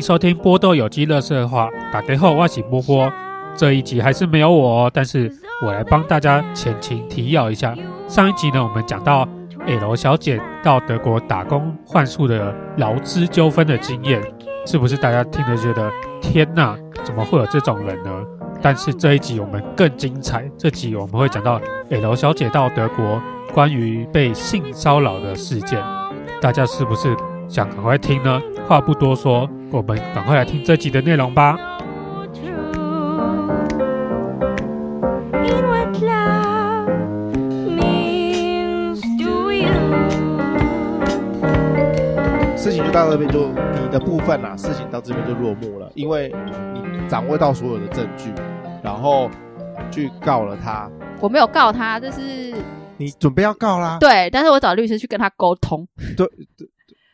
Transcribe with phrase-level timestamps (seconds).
[0.00, 1.68] 收听波豆有机垃圾话。
[1.92, 3.12] 打开后，我是波波。
[3.56, 5.30] 这一集还是没有我哦，但是
[5.64, 7.74] 我来帮大家前情提要一下。
[8.08, 9.28] 上一集呢，我们讲到
[9.66, 14.22] L 小姐到德国打工换宿的劳资纠纷的经验，
[14.66, 15.90] 是不是大家听了觉得
[16.22, 18.10] 天哪，怎么会有这种人呢？
[18.62, 21.60] 但是这一集我们更精彩，这集我们会讲到
[21.90, 23.20] L 小姐到德国
[23.52, 25.82] 关于被性骚扰的事件，
[26.40, 27.14] 大家是不是
[27.50, 28.40] 想赶快听呢？
[28.68, 31.56] 话不多说，我们赶快来听这集的内容吧。
[42.56, 44.56] 事情就到这边，就你的部分啦、啊。
[44.56, 46.32] 事情到这边就落幕了，因为
[46.72, 48.32] 你掌握到所有的证据，
[48.80, 49.28] 然后
[49.90, 50.88] 去告了他。
[51.18, 52.54] 我没有告他，这是
[52.96, 53.96] 你准备要告啦。
[53.98, 55.84] 对，但是我找律师去跟他沟通。
[56.16, 56.24] 对
[56.56, 56.68] 对。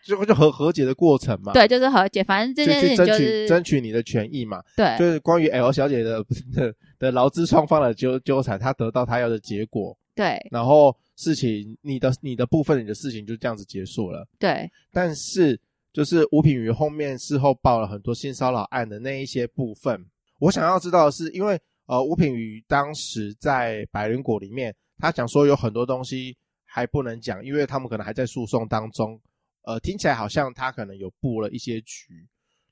[0.06, 15.60] 就就和和解的过程嘛，对，就是和解，反正这件事情就是争取争取你的权益嘛，对，就是关于 L 小姐的的的劳资双方的纠纠缠，她得到她要的结果，对，然后事情你的你的部分你的事情就这样子结束了，对，但是
[15.92, 19.98] 就是吴品瑜后面事后报了很多性骚扰案的那一些部分，
[20.38, 29.20] 我想要知道的是，因为呃吴品瑜当时在百灵果里面，他讲说有很多东西还不能讲，因为他们可能还在诉讼当中。
[29.66, 32.24] 呃，听起来好像他可能有布了一些局。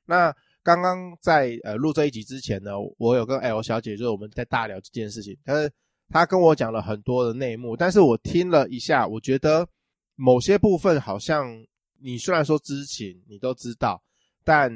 [0.06, 5.68] 那刚刚在呃录这一集之前呢，我有跟 L 小姐，就是我们在大聊这件事情，但是
[6.08, 9.68] 她跟我讲了很多的内幕，但是我听了一下，我觉得
[10.14, 11.52] 某些部分好像
[11.98, 14.00] 你虽然说知情，你都知道，
[14.44, 14.70] 但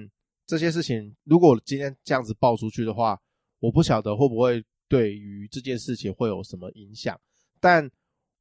[0.44, 3.16] 这些事情如果今天这样子爆出去的话，
[3.60, 7.16] 我不晓得会不会对于这件事情会有什么影响。
[7.60, 7.88] 但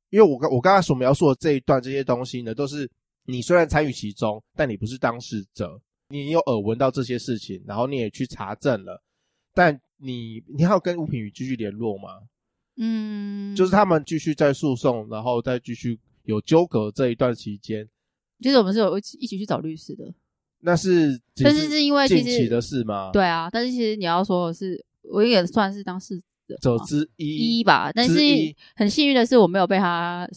[0.10, 2.90] 因为我刚我刚才所描述的这一段这些东西呢，都是。
[3.28, 5.80] 你虽然参与其中，但你不是当事者。
[6.10, 9.04] 你有耳闻到这些事情，然后你也去查证了，
[9.54, 12.22] 但你你还要跟吴品宇继续联络吗？
[12.78, 17.86] 嗯，就是他们继续在诉讼，然后再继续有纠葛这一段期间。
[18.40, 20.06] 其实我们是有一起一起去找律师的。
[20.60, 23.12] 那是，但是是因为近期的事吗？
[23.12, 26.22] 对啊，但是其实你要说的是，我也算是当事
[26.62, 27.92] 者之一一吧。
[27.94, 28.20] 但是
[28.76, 30.28] 很幸运的是，我没有被他。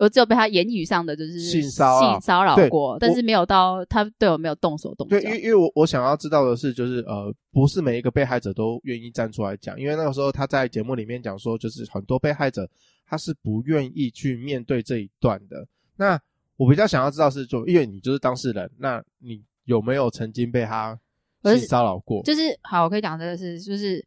[0.00, 5.18] 我只有被他言语上的就是性骚扰骚扰过，但是没有到他对我没有动手动脚。
[5.18, 12.64] 对，因为因为我我想要知道的是，就是呃，不是每一个被害者都愿意站出来讲，因为那个时候他在节目里面讲说，就是很多被害者
[13.08, 15.66] 他是不愿意去面对这一段的。
[15.96, 16.16] 那
[16.56, 20.96] 我比较想要知道是，就因为你就是当事人，那你有没有曾经被他
[21.42, 22.22] 性骚扰过？
[22.22, 24.06] 就是好，我可以讲这个是，就是。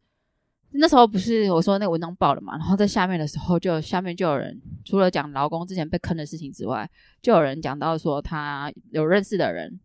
[0.74, 6.88] 那时候不是我说那个文章爆了嘛，然后在下面的时候，就下面就有人除了讲劳工之前被坑的事情之外，
[7.20, 9.78] 就有人讲到说他有认识的人，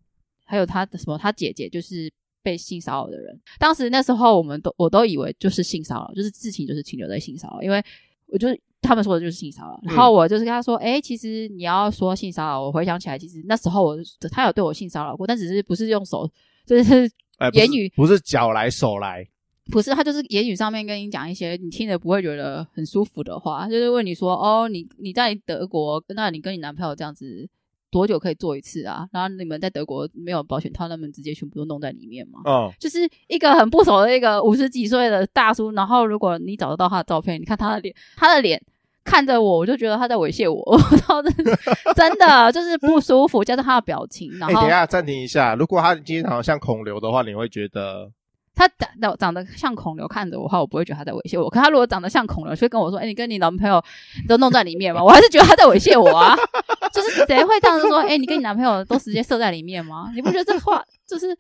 [0.45, 2.11] 还有他的什么他姐姐就是
[2.41, 3.37] 被性骚扰的人。
[3.59, 7.83] 当时那时候我们都我都以为就是性骚扰，就是事情就是停留在性骚扰，因为
[8.27, 9.79] 我就是他们说的就是性骚扰。
[9.83, 13.97] 然后我就是跟他说，诶，其实你要说性骚扰，我回想起来，其实那时候我
[14.31, 16.29] 他有对我性骚扰过，但只是不是用手，
[16.65, 17.11] 就是
[17.53, 19.27] 言语，不是脚来手来。
[19.71, 27.47] 不是，他就是言语上面跟你讲一些你听着不会觉得很舒服的话，就是问你说：“哦，你你在德国，那你跟你男朋友这样子
[27.91, 29.07] 多久可以做一次啊？
[29.11, 38.61] 然后你们在德国没有保险套，他们直接全部都弄在里面嘛？”哦，就是一个很不熟的一个五十几岁的大叔，然后如果你找得到他的照片，你看他的脸，他的脸
[39.03, 41.57] 看着我，我就觉得他在猥亵我， 我操，真的
[41.95, 44.31] 真的就是不舒服，加上他的表情。
[44.37, 48.09] 然后，欸，等一下暂停一下，如果他经常像孔刘的话，你会觉得？
[48.57, 51.47] 他长得长得像孔刘，看着我的话，我不会觉得他在猥亵我。
[51.47, 53.79] 可他如果长得像孔刘，就会跟我说：“哎、欸，你跟你男朋友
[54.27, 56.35] 都弄在里面吗？”我还是觉得他在猥亵我啊！
[56.91, 61.37] 就是谁会这样子说：“哎、欸，你跟你男朋友都直接射在里面吗？”你不觉得这话就是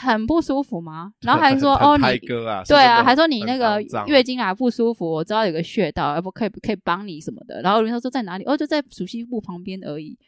[0.00, 1.12] 很不舒服吗？
[1.20, 2.02] 然后还说：“哦，你
[2.66, 8.44] 对啊，还说你那个月经啊不舒服，我知道有个穴道，要不可以可以帮你什么的。”然后人家说在哪里？
[8.44, 10.18] 哦，就在熟悉部旁边而已。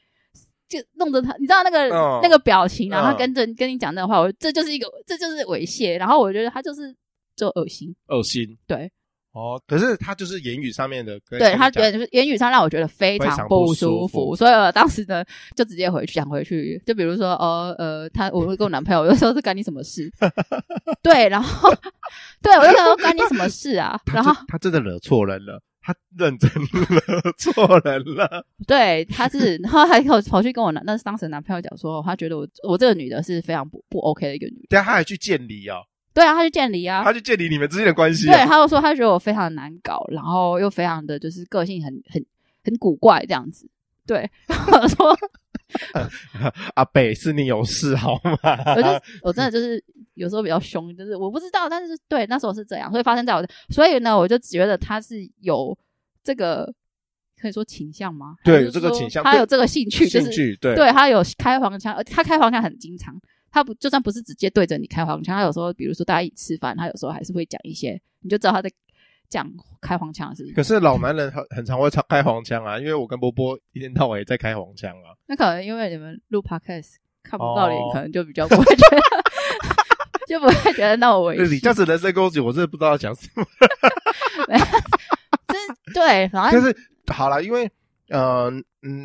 [0.71, 5.99] 就弄着他，你知道那个、哦、那个表情，然后他跟着跟你讲那个话，我这就是一个，这就是猥亵。
[5.99, 6.95] 然后我觉得他就是
[7.35, 8.47] 就恶心，恶心。
[8.69, 8.89] 对，
[9.33, 15.25] 哦，可是他就是言语上面的，对他觉得就是言语上让我觉得非常不舒服，舒服，所以我当时呢
[15.57, 20.09] 就直接回去想回去，就比如说哦呃，他我会跟我男朋友有时候是干你什么事？
[21.03, 21.69] 对，然后
[22.41, 24.01] 对我就想说干你什么事啊？
[24.15, 25.61] 然后他真的惹错人了。
[25.83, 28.45] 他认真了，错人了。
[28.67, 34.67] 对，他是， 然后还跑跑去跟我男，那是当时男朋友讲说，他觉得我我这个女的是非常不不 OK 的一个女的。
[34.71, 35.83] 对啊，他还去见离哦。
[36.13, 37.03] 对啊，他去见离啊。
[37.05, 38.27] 他去见离你们之间的关系。
[38.27, 42.25] 对，他就说他觉得我非常难搞，然后又非常的就是个性很很
[42.65, 43.69] 很古怪这样子。
[44.07, 45.17] 对，然 后我说
[46.75, 48.75] 阿北是你有事好吗？
[48.77, 48.89] 我就
[49.23, 49.83] 我真的就是
[50.21, 55.77] 有时候比较凶，就是我不知道，但是对那时候是这样，所以发生在我的，所以呢，我就觉得他是有
[56.23, 56.71] 这个
[57.41, 58.37] 可以说倾向吗？
[58.45, 63.19] 对，有这个倾向，他有这个兴趣，兴趣对，对他有开黄腔，他开黄腔很经常。
[63.53, 68.71] 他不就算不是直接对着你开黄腔，他有时候比如说大家一起吃饭，他有时候还是会讲一些，你就知道他在
[69.29, 69.51] 讲
[69.81, 70.55] 开黄腔的事情。
[70.55, 75.17] 可是老男人很很常会唱开黄腔啊，因为我跟波波一天到晚也在开黄腔啊。
[75.27, 76.95] 那可能因为你们录 podcast
[77.25, 79.20] 看不到脸，可能就比较不会觉得，哦、
[80.31, 81.45] 就不会觉得 那么危险。
[81.51, 83.45] 你这样子人身攻击，我真的不知道要讲什么。
[85.49, 85.59] 真
[85.93, 86.77] 对，反正就是
[87.09, 87.71] 好了，因为
[88.09, 88.51] 呃，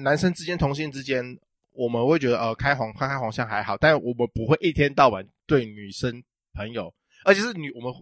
[0.04, 1.38] 男生之间同性之间。
[1.78, 6.24] 我们会觉得呃开黄开开黄腔还好，但我们不会一天到晚对女生
[6.54, 6.90] 朋友，
[7.26, 7.94] 而且是女我们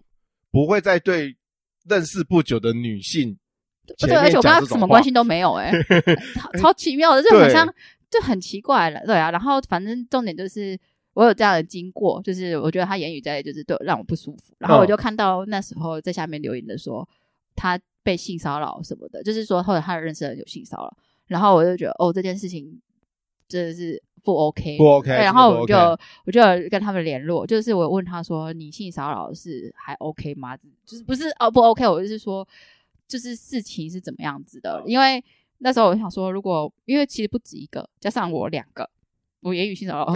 [0.52, 1.36] 不会再对
[1.88, 3.36] 认识不久的女性
[3.98, 4.30] 前面讲这种话。
[4.30, 6.16] 对，而且我跟他什么关系都没有、欸， 诶
[6.60, 7.66] 超奇妙的，就好像
[8.08, 9.32] 就很奇怪了，对啊。
[9.32, 10.78] 然后反正重点就是
[11.14, 17.08] 我有这样的经过，就是我觉得他言语在就是对让我不舒服，然后我就看到那时候在下面留言的说
[17.56, 20.96] 他被性骚扰什么的，就是说后来他的认识的人有性骚扰，
[21.26, 22.80] 然后我就觉得哦这件事情。
[23.46, 25.10] 真的是不 OK，不 OK。
[25.10, 25.76] 对，然后我就
[26.24, 26.40] 我就
[26.70, 30.56] 跟他们联络，就是我问他说：“你性骚扰是还 OK 吗？
[30.56, 31.86] 就是不是哦不 OK？
[31.86, 32.46] 我就是说，
[33.06, 34.82] 就是事情是怎么样子的？
[34.86, 35.22] 因为
[35.58, 38.88] 那时候我想说，如果因为其实不止一个，加上我两个，
[39.44, 40.14] 我言语性骚扰，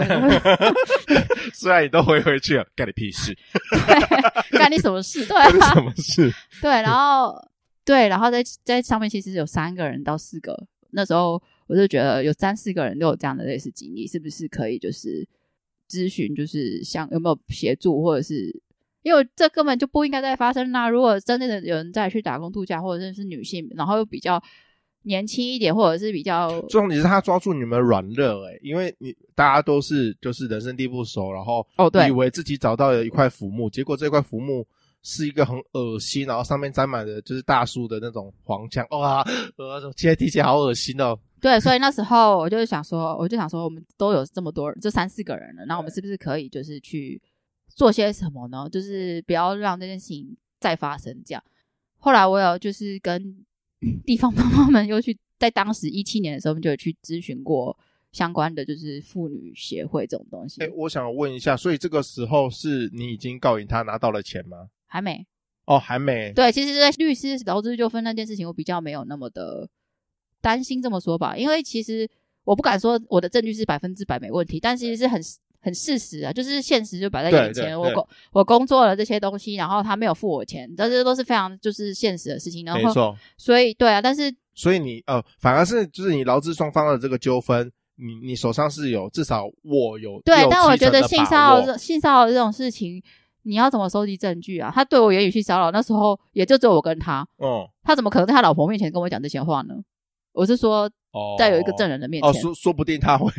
[1.53, 3.33] 虽然你都回回去了，干你屁事？
[3.71, 5.25] 对， 干你什么事？
[5.25, 6.29] 对啊，什么事？
[6.61, 7.33] 对，然后
[7.85, 11.41] 对，然后在在上面其实有三个人到四个，那时候。
[11.69, 15.23] 我就觉得有三四个人都有这样的类似经历，是不是可以就是
[15.87, 18.51] 咨询，就是像有没有协助，或者是
[19.03, 20.89] 因为这根本就不应该再发生啦。
[20.89, 24.41] 如果真的有人再去打工度假，或者是女性，然后又比较
[25.03, 34.65] 年轻一点，或者是比较重点是他抓住你们软肋，哎，因为你大家都是就是人生地不熟，然后哦对，以为自己找到了一块浮木，结果这块浮木。
[35.01, 39.21] 是一个很恶心，然后上面沾满的就是大树的那种黄腔，哇，
[39.55, 41.17] 呃，现在听起来好恶心哦。
[41.39, 47.19] 对，所以那时候我就想说，我就想说，我们都有这么多人，就三四个人了，那我们是不是可以就是去
[47.69, 48.67] 做些什么呢？
[48.69, 51.17] 就是不要让这件事情再发生。
[51.25, 51.41] 这样，
[51.97, 53.45] 后来我有就是跟
[54.05, 57.77] 地方妈妈们又去，在当时一七年的时候，我们就有去咨询过
[58.11, 60.61] 相关的就是妇女协会这种东西。
[60.61, 64.69] 哎，我想问一下，所以这个时候是你已经告赢他拿到了钱吗？
[64.87, 65.25] 还没
[65.65, 66.33] 哦，还没。
[66.33, 69.69] 对，其实，在律师劳资纠纷那件事情，我比较没有那么的
[70.41, 72.09] 担心这么说吧，因为其实
[72.43, 75.21] 我不敢说我的证据是百分之百没问题，但其实是很
[75.61, 77.79] 很事实啊，就是现实就摆在眼前。
[77.79, 82.65] 我工我工作了这些东西，然后他没有付我钱，这些都是非常就是现实的事情。
[82.65, 83.15] 然后，没错。
[83.37, 93.01] 所以，对啊，但是，所以你呃，反而是就是你劳资双方的这个纠纷，你你手上是有至少我有对，但我觉得性骚扰性骚扰这种事情。
[93.43, 94.69] 你要怎么收集证据啊？
[94.71, 97.25] 他对我言语性骚扰，那时候也就只有我跟他。
[97.37, 99.75] 哦，他怎么可能在他老婆面前跟我讲这些话呢？
[100.33, 103.31] 我是说，哦，在有一个证人的面前，哦，说说不定他会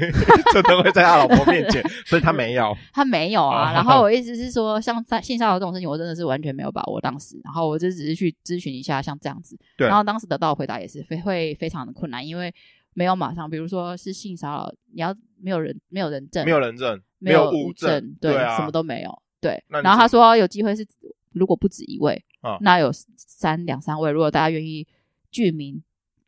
[0.52, 3.72] 真的会在他老婆面前，所以他没有， 他没有啊。
[3.72, 7.40] 然后 我意思是说，像在性骚扰这种事情，我真的是完全没有把握当时。
[7.44, 9.56] 然后我就只是去咨询一下，像这样子。
[9.76, 9.86] 对。
[9.86, 12.52] 然后当时得到的回答也是非会非常的困难，因为
[12.94, 19.22] 没有马上，比如说是性骚扰，你要没有人没有人证，没有人证，没有物证，对，什么都没有。
[19.40, 20.84] 对，然后他说有机会是，
[21.32, 24.86] 如果不止一位，啊、那有三两三位，如果大家愿意
[25.30, 25.82] 具名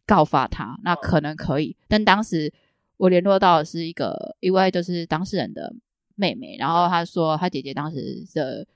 [0.06, 1.76] 告发他，那可能可以。
[1.80, 2.52] 啊、但当时
[2.96, 5.74] 我联络到的是一个一位就是当事人的
[6.14, 8.66] 妹妹，然后她说她姐姐当时的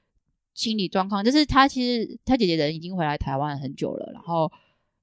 [0.55, 4.51] 心理状况，就是她其实她姐姐人已经回来台湾很久了，然后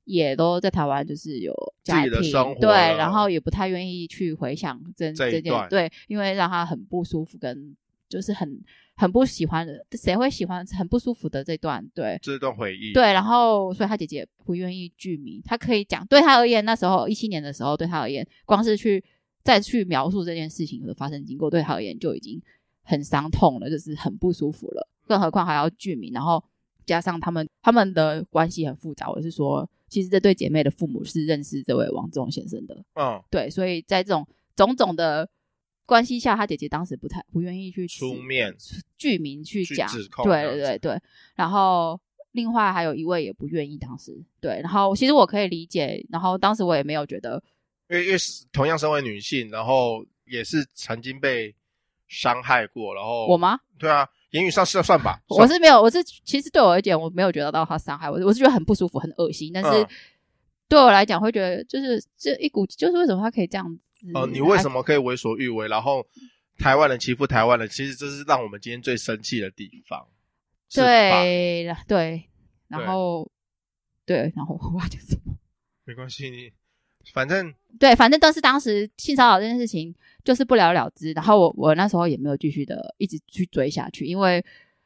[0.05, 1.53] 也都在台湾就是有
[1.83, 7.75] 家庭生活，对，然后也不太愿意去回想这这件，对，因为让她很不舒服跟。
[8.09, 8.61] 就是很
[8.95, 11.83] 很不喜欢的，谁会喜欢很不舒服的这段？
[11.95, 12.93] 对，这段回忆。
[12.93, 19.03] 对，然后所以他姐姐不愿意具名，他可以讲，对他而言，那时候一七年的时候，对他而言，光是去
[19.43, 22.39] 再去描述这件事情的发生经过，对他而言就已经
[22.83, 24.87] 很伤痛了，就是很不舒服了。
[25.07, 26.43] 更何况还要具名，然后
[26.85, 29.09] 加上他们他们的关系很复杂。
[29.09, 32.75] 我是说，其实这对姐妹的父母是认识这位王仲先生的。
[32.93, 35.27] 嗯，对，所以在这种种种的。
[35.85, 38.55] 关系下，他姐姐当时不太不愿意去出面
[38.97, 39.89] 具名去讲，
[40.23, 41.01] 对对对对。
[41.35, 41.99] 然后
[42.31, 44.59] 另外还有一位也不愿意，当时对。
[44.61, 47.41] 然后其实我可以理解，然后当时我也没有觉得，
[47.89, 48.17] 因为因为
[48.51, 51.53] 同样身为女性，然后也是曾经被
[52.07, 53.59] 伤害过，然后我吗？
[53.77, 55.21] 对啊，言语上是要算吧。
[55.27, 59.51] 我是没有，我是其实对我而言，我没有觉得到他伤害我，我是觉得很不舒服，很恶心。
[59.53, 59.85] 但是
[60.69, 63.81] 对我来讲，会觉得就是这一股，就是为什么他可以这样子。
[63.81, 65.67] 哦、呃，你为什么可以为所欲为？
[65.67, 66.05] 然后
[66.57, 70.07] 台湾人欺负台湾人，其实这是让我们今天最生气的地方。
[70.73, 72.23] 对，对，
[72.67, 73.31] 然后
[74.05, 75.35] 对，然后我要讲什么？
[75.85, 76.51] 没关系，你
[77.13, 79.93] 反正对，反正都是当时性骚扰这件事情
[80.23, 81.11] 就是不了了之。
[81.13, 84.43] 然后我我那时候也没有继续的一直去追下去，因为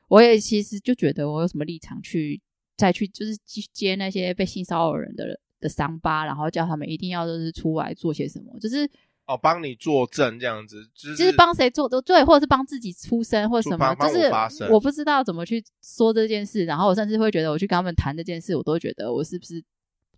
[0.10, 2.40] 我也其实就觉得我有什么立场去
[2.76, 3.36] 再去就是
[3.72, 8.90] 接那些被性骚扰人的的伤疤，然后叫他们一定要就是出来做些什么，就是。
[9.28, 19.62] 哦，帮你作证这样子，就是就是帮谁做都对，或者是帮自己出声或者什么，就是我不知道怎么去说这件事，然后我甚至会觉得我去跟他们谈这件事，我都会觉得我是不是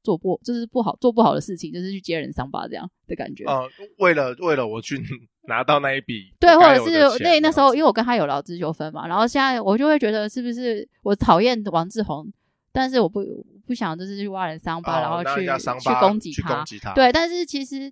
[0.04, 3.46] 做不就是不好做不好的事情，就是去揭人伤疤这样的感觉。
[3.46, 5.02] 嗯，为了为了我去
[5.50, 12.32] 拿到那一笔，对，或者是那那时候因为我跟他有劳资纠纷嘛，然后现在我就会觉得是不是我讨厌王志宏，
[12.72, 13.24] 但是我不
[13.66, 17.92] 不想就是去挖人伤疤，然后去去攻击他，攻击他，对，但是其实。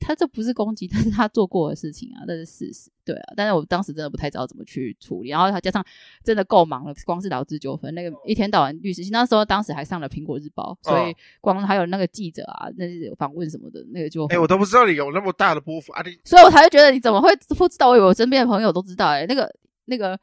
[0.00, 3.32] 他这不是攻击， 但是他做过的事情啊，这是事实，对啊。
[3.36, 5.84] 但是我当时真的不太知道怎么去处理，然后他加上
[6.24, 16.02] 真的够忙了，光是劳资纠纷，那个一天到晚律师信，那时候当时还上了苹果日报，所以光还有那个记者啊，那是访问什么的，那个就哎、欸，我都不知道你有那么大的波幅啊！
[16.04, 17.90] 你，所以我才会觉得你怎么会不知道？
[17.90, 19.54] 我以为我身边的朋友都知道、欸，哎，那个。
[19.90, 20.16] 那个，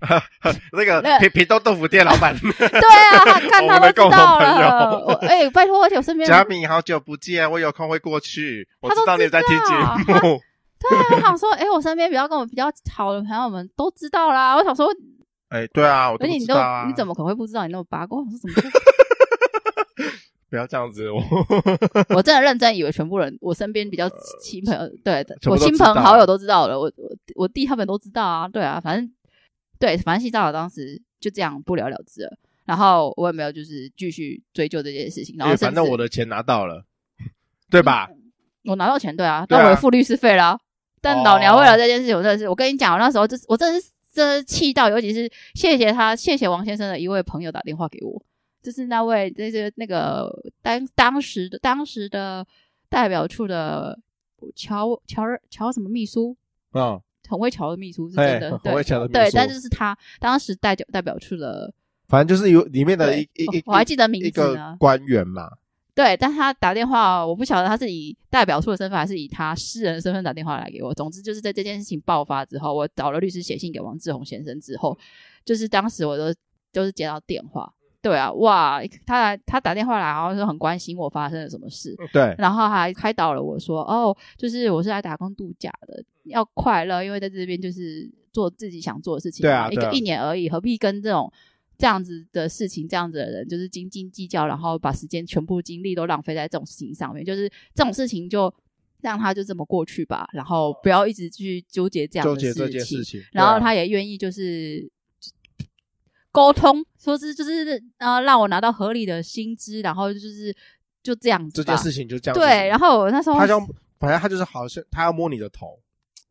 [0.72, 5.18] 那个皮皮豆豆腐店老板， 对啊， 看他都知道了。
[5.22, 8.68] 哎、欸，拜托，我身边佳敏，好久不见，我有空会过去。
[8.80, 9.74] 我知道你在听节
[10.12, 10.40] 目。
[10.78, 14.54] 对啊，我想说，哎、欸，我身边比较跟我比较好的朋友们都知道啦。
[14.56, 14.86] 我想说，
[15.48, 16.84] 哎、欸，对啊，我都知道啊。
[16.86, 17.66] 你怎么可能会不知道？
[17.66, 18.70] 你那么八卦，我说怎么？
[20.50, 21.22] 不要这样子，我
[22.14, 24.10] 我真的认真以为全部人，我身边比较
[24.42, 29.10] 亲朋友，对我亲朋好友都知道了，我我我弟他们都知道啊，对啊，反正
[29.78, 36.84] 对，反正性骚扰当时就这样不了了之了，然后我也没有就是继续追究这件事情，然后反正我的钱拿到了，
[37.70, 38.08] 对吧？
[38.10, 40.58] 嗯、我拿到钱，对啊，那我也付律师费了，
[41.00, 48.20] 但老娘为了这件事情，我真的是，我跟你讲，我那时候就是我真的是真的气到，尤其是谢谢他，谢谢王先生的一位朋友打电话给我。
[48.62, 50.30] 就是那位，那些那个
[50.62, 52.46] 当当时的当时的
[52.88, 53.98] 代表处的
[54.54, 56.36] 乔乔乔什么秘书
[56.72, 59.12] 啊，很会乔的秘书是真的，很会乔的秘书。
[59.12, 61.72] 对，但就是他当时代表代表处的，
[62.08, 65.50] 反正就是有里面的一一一， 我还记得名字呢，官员嘛。
[65.92, 70.94] 对，但他打电话，我不晓得他是以代表处的身份，还是以他私人的身份打电话来给我。
[70.94, 74.96] 总之就是在这件事情爆发之后，我找了律师写信给王志宏先生之后，
[75.44, 76.32] 就是当时我都
[76.72, 77.70] 就是接到电话。
[78.02, 81.94] 对啊，哇，他来，他打电话来，然后说很关心我发生了什么事。
[82.12, 89.42] 对，然后还开导了我说，哦，就是我是来打工度假的，要快乐，因为在这边就是做自己想做的事情。
[89.42, 91.30] 对啊，一个一年而已，何必跟这种
[91.76, 98.50] 这样子的事情，这样子的人，就是斤斤计较，然后把时间全部精力都浪费在这种事情上面，就是这种事情就
[99.02, 102.54] 让他就这么过去吧，然后不要一直去纠结这样的事情。
[102.54, 104.90] 纠结这件事情，然后他也愿意就是。
[106.32, 110.54] 沟通，说是就是呃，让我拿到合理的薪资，然后就是
[111.02, 111.56] 就这样子。
[111.56, 112.40] 这件事情就这样子。
[112.40, 113.58] 对，然后我那时候他就
[113.98, 115.80] 反正他就是好像他要摸你的头，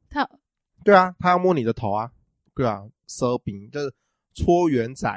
[0.09, 0.27] 他
[0.85, 2.09] 对啊，他要摸你的头啊，
[2.55, 3.93] 对啊，蛇饼就是
[4.33, 5.09] 搓圆仔，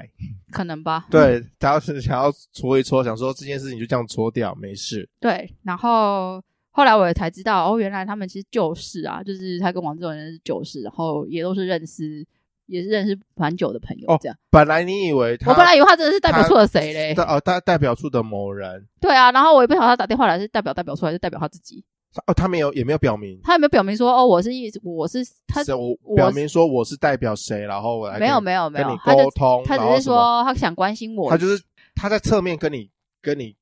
[0.51, 1.07] 可能吧？
[1.09, 5.09] 对，他要是想要搓一搓，想说这件事情就这样搓掉，没事。
[5.21, 12.27] 对，然后后来我也才知道，哦，原来他们其实旧识啊，就是他跟王志文是旧识，然后也都是认识。
[12.67, 14.37] 也是认识蛮久的朋友，这样。
[14.51, 17.15] 本来你以为他，我本来以为他真的是代表处的谁嘞？
[17.23, 18.87] 哦，代代表处的某人。
[19.01, 21.85] 对啊，然后我也不晓得他打电话来是代表代表处还是代表他自己。
[22.27, 23.41] 哦，他没有，也没有表明。
[23.43, 25.63] 他也没有表明说哦，我是意思，我是他，
[26.03, 31.63] 我表明说我是代表谁，然后我来没有没有没有跟你沟通，他只是说他想关心我，他就是
[31.95, 32.91] 他在侧面跟你
[33.23, 33.57] 跟你。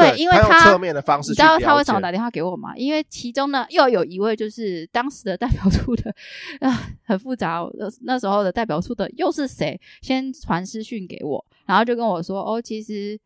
[0.00, 2.76] 对，因为他，侧面的方式，你知道他为什么打电话给我吗？
[2.76, 6.14] 因为其中呢，又有一位就是当时的代表处的，
[6.60, 7.64] 啊，很复杂。
[8.02, 9.80] 那时候的代表处的又是谁？
[10.02, 13.18] 先传私讯给我，然后就跟我说：“哦，其实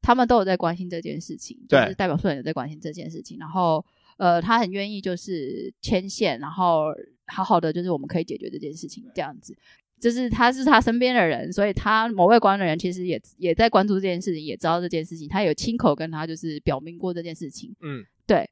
[0.00, 3.36] 他们都有在关心这件事情，就是代表处也有在关心这件事情。
[3.38, 3.84] 然后，
[4.16, 6.86] 呃，他很愿意就是牵线，然后
[7.26, 9.56] 好好的就是我们可以解决这件事情这样子。”
[10.02, 17.72] 就是他是他身边的人，所以他某位官人其实也也在关注这件事情，也知道这件事情，他有亲口跟他就是表明过这件事情。
[17.80, 18.50] 嗯，对。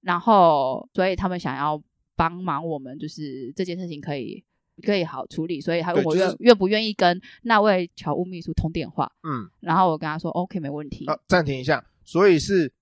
[0.00, 1.78] 然后，所以他们想要
[2.16, 4.42] 帮忙我们，就是这件事情可以
[4.82, 9.12] 可以好处理，所以他问我愿愿不愿意跟那位侨务秘书通电话。
[9.22, 11.04] 嗯，然后我跟他说 OK，没问题。
[11.04, 11.84] 啊，暂停一下。
[12.06, 12.72] 所以是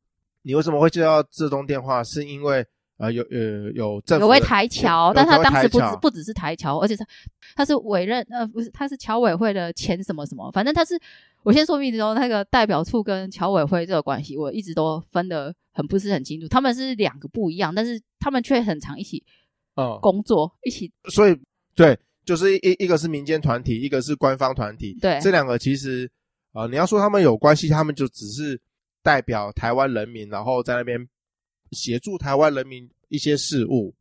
[0.42, 2.04] 你为什么会接到这通电话？
[2.04, 2.64] 是因为？
[2.96, 7.04] 呃，有呃有政府有位台侨，但他当时不只不只是台侨，而且他
[7.56, 10.98] 他是委任呃不是他是侨委会的前什么什么，反正他是
[11.42, 16.46] 我先说明的时候，那个代表处跟侨委会这个关系，我一直都分的很不是很清楚。
[16.46, 19.22] 他们是两个不一样，但是他们却很常一起
[19.74, 20.90] 嗯工作，一起。
[21.10, 21.36] 所以
[21.74, 24.96] 对，就是一一个是民间团体，一个是官方团体。
[25.00, 26.08] 对，这两个其实
[26.52, 28.58] 呃，你要说他们有关系，他们就只是
[29.02, 31.06] 代表台湾人民，然后在那边
[31.74, 33.92] 协助台湾人民一些事务。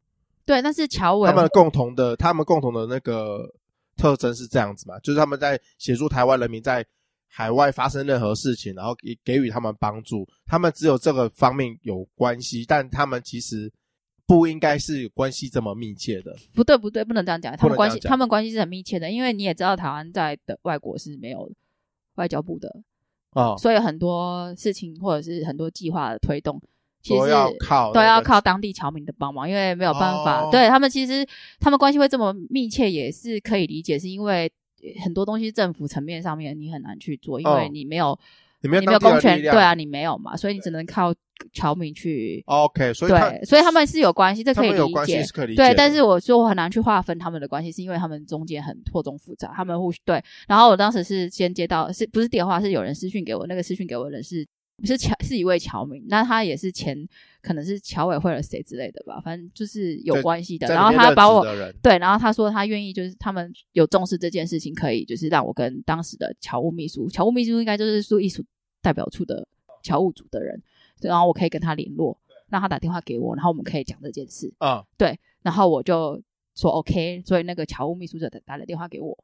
[0.45, 3.49] 对，那是侨委他们共同的，他们共同的那个
[3.95, 6.85] 特征是这样子嘛，就是他们在协助台湾人民在
[7.27, 10.27] 海外发生任何事情，然后给给予他们帮助。
[10.45, 13.71] 他们只有这个方面有关系，但他们其实
[14.27, 16.35] 不应该是关系这么密切的。
[16.53, 17.55] 不对，不对，不能这样讲。
[17.55, 21.49] 他们关系，他们关系是很密切的，因为你也知道，台湾在的外国是没有
[22.15, 22.67] 外交部的
[23.29, 26.61] 啊，哦、所以很多事情或者是很多计划的推动。
[27.03, 30.43] 其实都要靠都要靠当地侨民的帮忙，因为没有办法。
[30.43, 31.27] 哦、对他们，其实
[31.59, 34.49] 他们关系会这么密切，也是可以理解，是因为
[35.03, 38.19] 很多东西政府层面上面你很难去做，因为你没有、哦、
[38.61, 41.13] 你没有公权，对啊，你没有嘛，所以你只能靠
[41.51, 42.41] 侨民去。
[42.45, 45.21] OK，所以对，所以他们是有关系，这可以理解。
[45.21, 45.61] 是可以理解。
[45.61, 50.23] 对，但是我说我很难去划分他们的关系，是因为他们中间很错综复杂，他们互对。
[50.47, 52.61] 然后我当时是先接到，是不是电话？
[52.61, 54.47] 是有人私讯给我，那个私讯给我的人是。
[54.83, 57.07] 是乔是一位侨民，那他也是前
[57.41, 60.67] 可能是侨委会的谁之类的吧，反正就是有关系的。
[60.67, 61.45] 然后他把我
[61.81, 68.43] 对，然后他说他愿意，就是他们有重视这件事情，可以就是让我跟当时的侨务秘书，侨务秘书应该就是说艺术
[68.81, 69.47] 代表处的
[69.83, 70.61] 侨务组的人，
[70.99, 74.83] 然后我可以跟他联络，让他打电话给我，然后我们可以讲这件事啊。
[74.97, 76.21] 对，然后我就
[76.55, 79.17] 说 OK，所以那个侨务秘书就打了电话给我。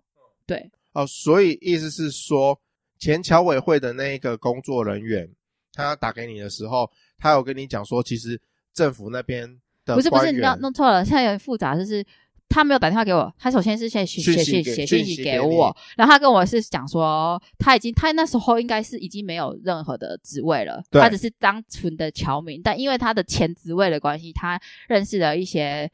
[0.45, 2.57] 对，哦，所以意思是说
[2.99, 5.27] 前侨委会的那一个工作人员。
[5.73, 8.39] 他打给你的时候，他有跟你讲说，其实
[8.73, 9.47] 政府那边
[9.85, 12.05] 的不是不是，你弄弄错了，现在有点复杂，就是
[12.47, 25.89] 他没有打电话给我，他首先是先写写信写信息给我，然后他跟我是讲说，他已经他那时候应该是已经没有任何的职位了，他只是单纯的侨民，但因为他的前职位的关系，他认识了一些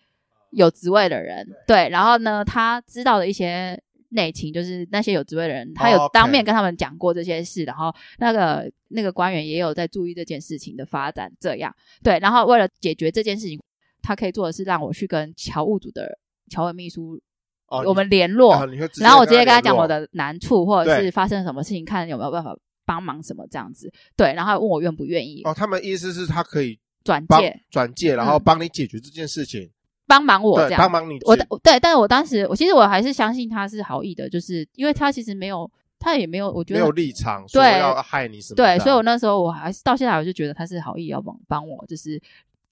[0.52, 3.80] 有职位的人，对，对，然后呢，他知道的一些。
[4.16, 7.70] 内情就是那些有职位的人，他有当面跟他们讲过这些事，oh.
[7.70, 11.32] 然后那个那个官员也有在注意这件事情的发展。
[11.40, 13.62] 这样对，然后为了解决这件事情，
[14.02, 16.18] 他可以做的是让我去跟侨务组的
[16.50, 17.20] 侨委秘书
[17.68, 18.66] ，oh, 我们联络，啊、
[19.00, 23.92] 然后我直接跟他讲我的难处，或者是发生什么事情，看有没有办法帮忙什么这样子。
[24.16, 25.42] 对，然后问我愿不愿意。
[25.44, 29.62] 哦，他们意思是他可以转介转介，然后帮你解决这件事情。
[29.62, 29.70] 嗯
[30.08, 31.18] 帮忙我这样，帮忙你。
[31.26, 38.56] 我对，但是我当时，我其实我还是相信他是好意的，就是因为他其实没有，他也没有，我觉得没有立场，说要害你什么。
[38.56, 42.22] 对，所以我那时候我还是到现在我就觉得他是好意要帮帮我，就是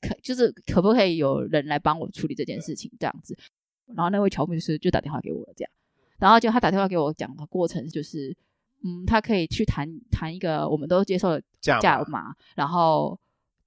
[0.01, 3.35] 可就是可不可以有人来帮我处理这件事情这样子。
[3.95, 5.71] 然后那位乔秘书就打电话给我了，这样，
[6.19, 8.35] 然后就他打电话给我讲的过程就是，
[8.83, 13.19] 嗯，他可以去谈谈一个我们都接受的价码，码然后。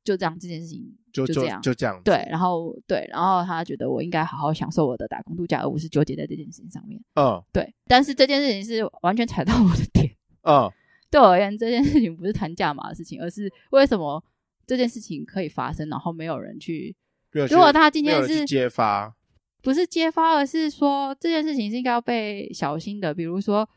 [0.06, 0.86] 就这样，这件事情
[1.24, 2.02] 就这样，就这样。
[2.04, 7.00] 对，然后对，然后他觉得我应该好好享受我的打工度假，而不是纠结在这件事情上面。
[7.14, 7.72] 嗯，对。
[7.86, 10.10] 但是这件事情是完全踩到我的点。
[10.42, 10.70] 嗯，
[11.10, 14.22] 对我而言，这件事情不是谈价码的事情，而是为什么
[14.66, 16.94] 这件事情可以发生，然后没有人去。
[17.32, 19.14] 如果他今天是揭发，
[19.62, 23.14] 不是揭发，而是说这件事情是应该要被小心的。
[23.14, 23.68] 比如说，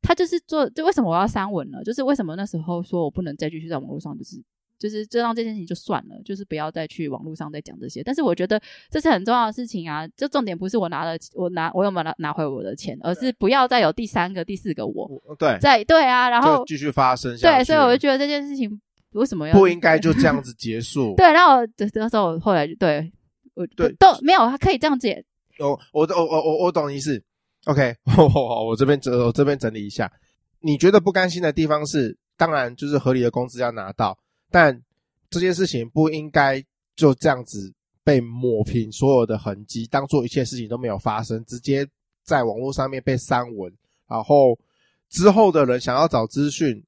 [0.00, 1.82] 他就是做，就为什么我要删文呢？
[1.84, 4.42] 就是为什么那时候说我不能再继续在网络上，就是。
[4.82, 8.02] 就是就让这件事情就算了，就是不要再去网络上再讲这些。
[8.02, 10.08] 但是我觉得这是很重要的事情啊！
[10.16, 15.08] 就重点不是我拿了我拿我有没有拿拿回我的钱，而是不要再有第三个、第四个我。
[15.38, 17.58] 对，在对啊，然后继续发生下去。
[17.58, 18.68] 对，所以我就觉得这件事情
[19.12, 21.14] 为什么要不应该就这样子结束？
[21.16, 23.12] 对，然后这时候后来就对
[23.54, 25.08] 我对都没有，他可以这样子。
[25.60, 27.22] 我我我我我我懂意思。
[27.66, 27.94] OK，
[28.66, 30.10] 我这边整我这边整理一下。
[30.64, 34.18] 你觉得不甘心的地方是，当然就是合理的工资要拿到。
[34.52, 34.80] 但
[35.30, 36.62] 这件事情不应该
[36.94, 37.72] 就这样子
[38.04, 41.86] 被抹平所有的痕迹，当做一切事情都没有发生，直接
[42.22, 43.72] 在网络上面被删文，
[44.06, 44.58] 然后
[45.08, 46.84] 之后的人想要找资讯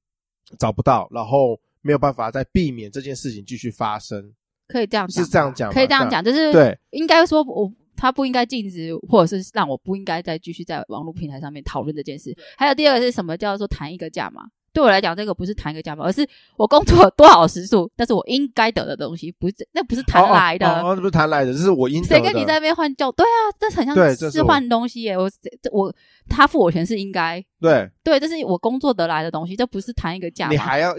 [0.59, 4.33] 找不到，然后没有办法再避免这件事情继续发生。
[4.67, 12.35] 可以这样讲，是这样讲，可以这样讲，就是对，应该说我他不应该禁止，或者是让我不应该再继续在网络平台上面讨论这件事。
[12.57, 14.43] 还有第二个是什么叫做谈一个价码？
[14.75, 22.15] 对我来讲，这个不是谈一个价码，而是我工作多少时数，但是我应该得的东西，不是那不是谈来的，哦，那不是谈来的，这是我应得的。
[22.15, 23.09] 谁跟你在那边换教？
[23.13, 23.95] 对啊，这很像
[24.29, 25.17] 是换东西耶。
[25.17, 25.93] 我这我
[26.27, 30.51] 他付我钱是应该，对对，这是我工作得来的东西，这不是谈一个价码。
[30.51, 30.93] 你还要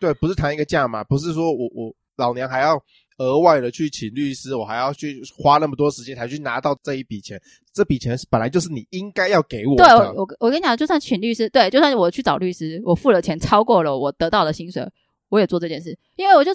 [0.00, 2.80] 对，不是谈一个价嘛，不是说我我老娘还要。
[3.18, 7.38] 额外的去请律师，我还要去花那么多时间才去拿到这一笔钱。
[7.70, 9.84] 这笔钱是本来就是你应该要给我的。
[9.84, 14.82] 对，我我跟你讲，就算请律师，对，就算我去找律师，我付了钱超过了我得到的薪水，
[15.28, 16.50] 我也做这件事，因为我就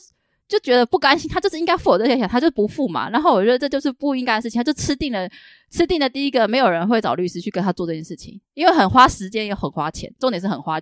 [0.48, 3.12] 就觉得不甘心，他就是应该付我这些钱，他就不付嘛。
[3.12, 5.30] 然后我觉得这就是不应该的事情，他就吃定了，
[5.70, 10.82] 吃定了第一个没有人会找律师去跟他做这件事情，因为很花时间也很花钱，重点是很花，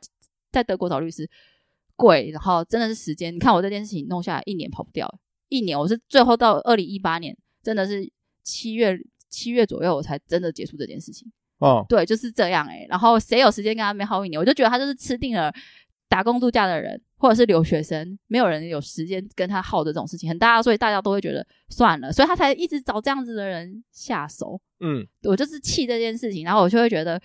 [0.49, 1.29] 在德国找律师
[1.95, 3.33] 贵，然后真的是时间。
[3.33, 5.07] 你看我这件事情弄下来一年跑不掉，
[5.49, 8.09] 一年我是最后到二零一八年，真的是
[8.43, 8.97] 七月
[9.29, 11.31] 七月左右我才真的结束这件事情。
[11.59, 14.39] 哦，对，就是这样诶、欸、然后谁有时间跟他们耗一年？
[14.39, 15.53] 我就觉得他就是吃定了
[16.09, 17.01] 打工度假的人。
[17.15, 24.59] 或者是留学生，没有人有时间跟他耗的这种事情很大，所以大家都会觉得算了，所以他才一直找这样子的人下手。
[24.81, 27.17] 嗯，我就是气这件事情，然后我就会觉得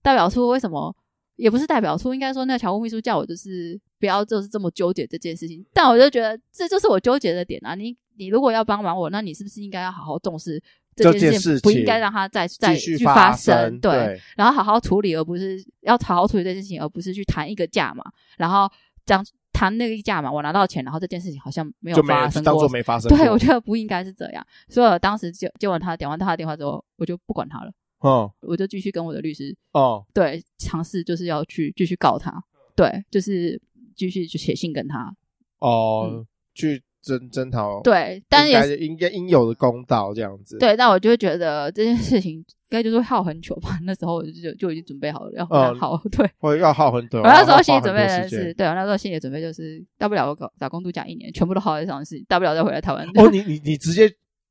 [0.00, 0.96] 代表出为什么
[1.36, 7.74] 也不是代表处，应该说那个侨务秘书叫我就是不要就是这么纠结这件事情，但我就觉得这就是我纠结的点啊！
[7.74, 10.62] 你你如果要帮忙我，那你是不是应该要好好重视
[10.94, 13.78] 这件事情，不应该让它再再去发生？
[13.80, 18.04] 对，对，然后好好处理，而不是要好好处理这件事情，而不是去谈一个价嘛，
[18.36, 18.70] 然后
[19.06, 19.24] 这样。
[19.54, 23.08] 谈那个价嘛，我拿到钱，然后这件事情好像没有发生过，当做没发生。
[23.10, 27.70] 对，我觉得不应该是这样，所以我当时接接完他，点完他的电话之后，我就不管他了。
[28.02, 32.32] 哦，我就继续跟我的律师哦，对，尝试就是要去继续告他，
[32.76, 33.60] 对，就是
[33.96, 35.14] 继续就写信跟他
[35.58, 36.82] 哦，嗯、去。
[37.02, 40.56] 争争讨对，但是也是应该应有的公道这样子。
[40.58, 43.76] 对，但我就会觉得这件事情应该就是耗很久吧。
[43.84, 47.18] 那时候我就就就已经准备好了要耗， 对，会要耗很久。
[47.18, 53.04] 我那时候心里准备的是，对，我那时候心里准备就是大不了我搞打工度假一年，全部都耗在上市，大不了再回来台湾。
[53.16, 54.08] 哦，你你你直接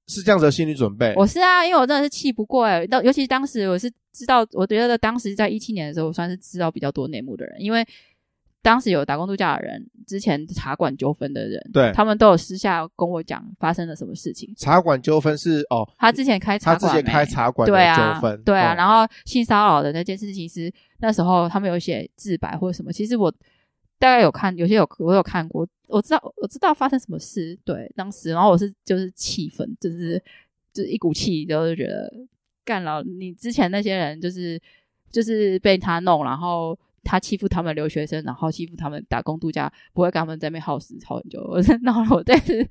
[0.08, 1.14] 是这样子的心理准备？
[1.16, 7.86] 我是啊，因为我真的是气不过哎，到尤其当时我是知道，我觉得当时在一七年的时候，我算是知道比较多内幕的人，因为。
[8.64, 14.54] 当时有打工度假的人，之前茶馆纠纷的人，对，他们都有私下跟我讲发生了什么事情。
[14.56, 18.76] 茶馆纠纷是哦，他之前开茶馆，他之前开茶馆的纠纷，对啊，对啊。
[18.76, 22.94] 然后性骚扰的那件事情，其实那时候他们有写自白或者什么。
[22.94, 23.34] 其实我
[24.02, 27.56] 大概有看，有些有我有看过，我知道我知道发生什么事。
[27.64, 30.22] 对，当时，然后我是就是气愤，就是
[30.74, 32.12] 就是一股气，就是觉得
[32.66, 34.60] 干了你之前那些人，就是
[35.12, 36.78] 就是被他弄，然后。
[37.04, 41.42] 他欺负他们留学生，然后欺负他们打工度假，不会跟他们在那耗时耗很久。
[41.42, 42.64] 我 然后我但是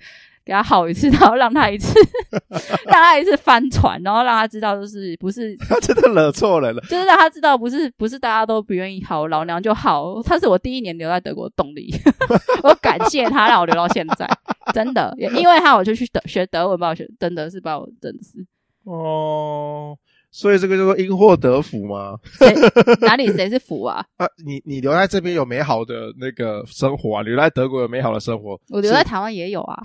[0.50, 1.94] 给他好一次，然后让他一次，
[2.90, 10.20] 让他一次翻船，然后让他知道，就是不是 他真的惹错人了，就是让他知道，不是不是大家都不愿意好，老娘就好。
[10.24, 11.94] 他是我第一年留在德国的动力，
[12.64, 14.28] 我感谢他让我留到现在，
[14.74, 18.44] 真的，也因为他我就去德学德文，把我学真的是把我真的是
[18.82, 19.96] 哦。
[20.32, 22.16] 所以这个叫做因祸得福吗？
[22.38, 22.54] 谁
[23.00, 24.04] 哪里谁是福啊？
[24.16, 28.60] 啊，你你留在这边有美好的那个生活啊，留在德国有美好的生活。
[28.68, 29.82] 我留在台湾也有啊。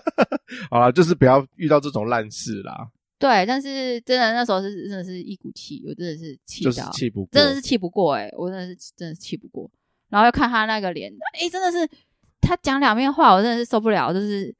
[0.70, 2.88] 好啦，就是不要遇到这种烂事啦。
[3.18, 9.70] 对，但是真的那时候是真的是一股气，我真的是气到，就是气不过，真的是气不过诶、欸、我真的是真的是气不过。
[10.08, 11.86] 然后又看他那个脸，诶、欸、真的是
[12.40, 14.54] 他讲两面话，我真的是受不了，就是。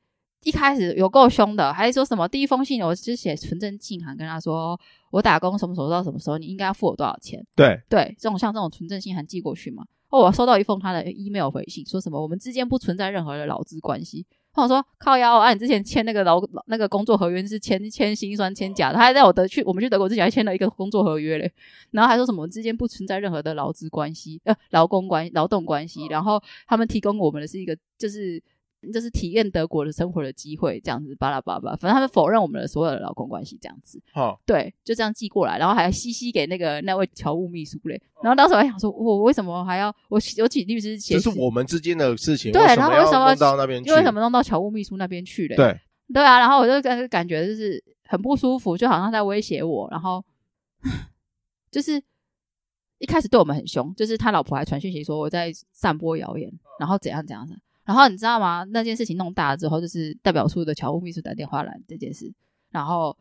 [0.45, 2.29] 一开始有够凶的，还是说什么？
[2.29, 4.79] 第一封信我是写存证信函跟他说，
[5.11, 7.45] 我打工什么时候到什么时候，你应该要付我多少钱？
[7.57, 9.83] 对对，这种像这种存证信函寄过去嘛。
[10.11, 14.25] 哦，我收到一封他的 email 回信，说什么我们之间不存在任何的劳资关系。
[14.55, 21.51] 我说靠腰啊，你之前签那个劳那个工作合约是签 签辛酸签假的，他还在我德去我们去德国之前还签了一个工作合约嘞，
[21.91, 28.43] 然后还说什么我们之间不存在任何的劳资关系呃劳工关劳动关系，然后他们提供我们的是一个就是。
[28.93, 34.01] 就是体验德国的生活的机会，这样子巴拉巴拉，反正他们否认我们的所有的劳工关系，这样子。
[34.13, 38.01] 好，对，就这样寄过来，然后还嘻嘻给那个那位侨务秘书嘞。
[38.23, 41.15] 然后当时我还想说，我为什么还要我有请律师写？
[41.15, 43.93] 这是我们之间的事情，对，然后为什么弄到那边去？
[43.93, 45.57] 为什么弄到侨务秘书那边去嘞？
[45.57, 45.79] 对，
[46.13, 50.25] 对啊，然后我就感感觉就是很不舒服，就好像在威胁我，然后
[51.71, 52.03] 就是
[52.99, 57.55] 一开始对我们很凶，就是他老婆还传讯息说我在散播谣言，然后怎样怎样的。
[57.85, 58.65] 然后你知道吗？
[58.71, 62.33] 那件事情弄大了之后，就是代表处的侨务秘书打电话来这件事。
[62.71, 63.17] 然后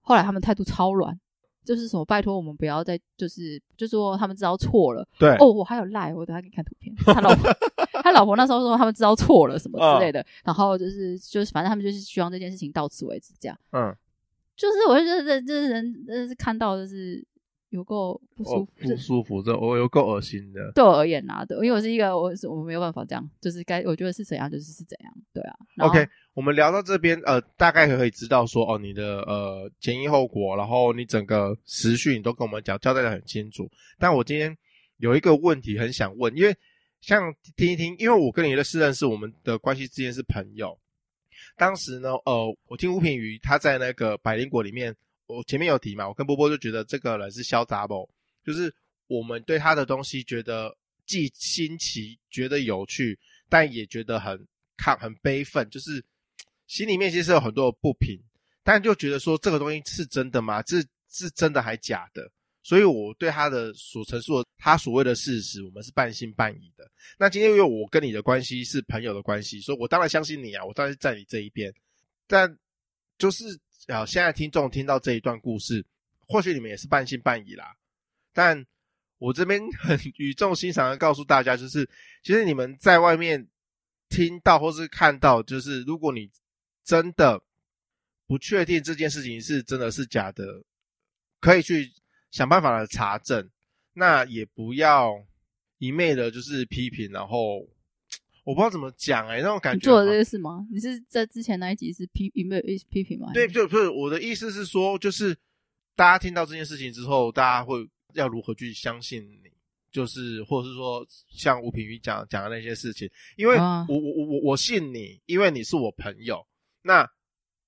[0.00, 1.18] 后来他们态度超软，
[1.64, 5.06] 就是什么拜托我们不要再，就是就说他们知道错了。
[5.18, 6.94] 对哦，我还有赖，我等下给你看图片。
[6.96, 7.50] 他老婆，
[8.02, 10.24] 他老婆那时候说他们知道错了什么之类的。
[10.44, 13.56] 然后就是就是反正他们就是希望这件事情到此为止，这样。
[13.72, 13.94] 嗯，
[14.56, 17.24] 就是我就觉得这这人真的是看到就是。
[17.70, 20.72] 有够不舒服，不舒服，这我有够恶心的。
[20.74, 25.56] 对我而言啊，对，因为我是一个，我是我没有办法这样，就是该我觉得是怎样，就是是怎样，对啊。
[25.78, 33.70] OK，我们聊到这边，呃，大概可以知道说，哦，你的呃前因后果，然后你整个时序你都跟我们讲交代的很清楚。
[33.98, 34.56] 但我今天
[34.96, 36.52] 有一个问题很想问，因为
[37.00, 40.76] 像听一听，因为我跟你的是认识，我们的关系之间是朋友。
[41.56, 44.92] 当时呢，呃，我听吴品瑜他在那个百灵果里面。
[45.36, 48.08] 我前面有提嘛，我跟波波就觉得这个人是潇洒不，
[48.44, 48.74] 就是
[49.06, 56.04] 我们对他的东西觉得既新奇，觉得有趣，但也觉得很看、很悲愤，就是
[56.66, 58.18] 心里面其实有很多的不平，
[58.62, 60.62] 但就觉得说这个东西是真的吗？
[60.62, 62.30] 这是，是真的还假的？
[62.62, 66.88] 所以我对他的所陈述的他所谓的事实，我们是半信半疑的。
[67.18, 71.74] 那今天因为我跟你的关系是朋友的关系，所以我当然相信你啊，我当然是在你这一边。
[72.26, 72.54] 但
[73.18, 75.84] 就是啊，现在听众听到这一段故事，
[76.26, 77.76] 或许你们也是半信半疑啦。
[78.32, 78.64] 但
[79.18, 81.88] 我这边很语重心长的告诉大家，就是
[82.22, 83.48] 其实你们在外面
[84.08, 86.30] 听到或是看到，就是如果你
[86.84, 87.42] 真的
[88.26, 90.64] 不确定这件事情是真的是假的，
[91.40, 91.90] 可以去。
[92.30, 93.50] 想办法来查证，
[93.92, 95.10] 那也不要
[95.78, 97.68] 一昧的就是批评，然后
[98.44, 99.84] 我不知道怎么讲哎、欸，那种感觉。
[99.84, 100.66] 做了这个事吗？
[100.70, 103.30] 你是在之前那一集是批一昧批评吗？
[103.34, 105.36] 对，就不是我的意思是说，就是
[105.94, 109.50] 大家听到这件事情之后，大家会要如何去相信你？
[109.92, 116.46] 就是或者是说，像吴品瑜讲讲的那些事情，因为我、啊、我我我我信你，因为你是我朋友，
[116.82, 117.02] 那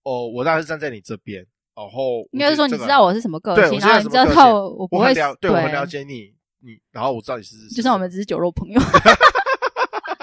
[0.04, 1.46] 哦，我当然是站在你这边。
[1.74, 6.30] 然后应该是说你知道我是什么个性，然后你知道我不会对我很了解你，
[6.60, 8.78] 你然后我知道你是，就算我们只是酒肉朋友。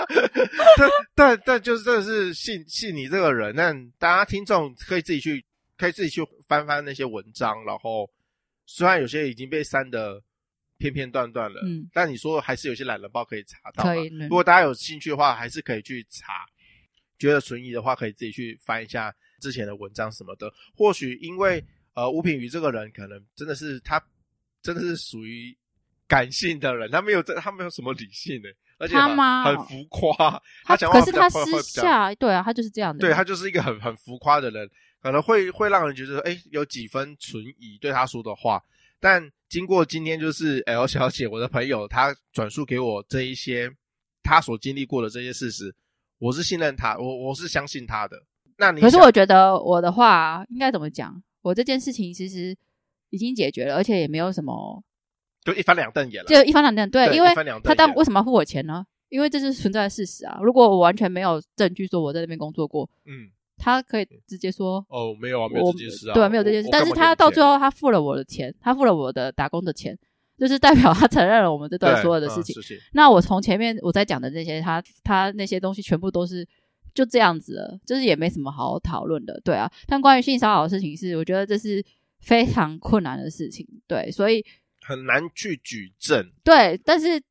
[0.78, 5.44] 但但但就是真的是信信你这个人，但大家听众可以自己去，
[5.78, 8.10] 可以自己去翻翻那些文章，然后
[8.66, 10.22] 虽然有些已经被删的
[10.78, 14.08] 片片段段了，嗯，但你说还是有些懒人包可以查到，可以。
[14.24, 16.46] 如果大家有兴趣的话，还是可以去查，
[17.18, 19.14] 觉得存疑的话，可以自己去翻一下。
[19.42, 23.98] 之前的文章什么的，或许因为呃吴品瑜这个人可能真的是他
[24.62, 25.58] 真的是属于
[26.10, 30.42] 感性的人，他没有这他没有什么理性的，而且很很浮夸。
[30.64, 34.68] 他讲话可是他私下对啊，他就是这样的，对他就是一个很很浮夸的人，
[35.04, 38.60] 可能会会让人觉得诶有几分存疑对他说的话。
[39.00, 43.72] 但经过今天就是 L 小姐我的朋友，她转述给我这一些
[44.24, 45.74] 她所经历过的这些事实，
[46.18, 48.22] 我是信任她，我我是相信她的。
[48.58, 51.22] 那你可是我觉得我的话应该怎么讲？
[51.42, 52.54] 我这件事情其实
[53.10, 54.84] 已经解决了，而且也没有什么，
[55.44, 56.28] 就一翻两瞪眼了。
[56.28, 57.30] 就一翻两瞪，对，对因为
[57.64, 58.86] 他当为什么要付我钱呢？
[59.10, 60.40] 因为这是存在的事实啊。
[60.42, 66.70] 如果我完全没有证据说我在那边工作过，嗯，他可以直接说哦，没有啊，没有这件事啊，对，没有这件事。
[66.72, 69.98] 但是他到最后他付了我的钱，他付了我的打工的钱，
[70.38, 72.56] 就是代表他承认了我们这段所有的事情。
[72.60, 76.48] 嗯、那我从前面我在讲的这些，他他那些东西全部都是。
[76.92, 79.72] 就这样子了，就是也没什么好讨论的，对啊。
[79.86, 81.82] 但关于性骚扰的事情是，我觉得这是
[82.20, 84.44] 非常困难的事情，对，所以
[84.90, 86.28] 很难去举证。
[86.44, 87.22] 对，但是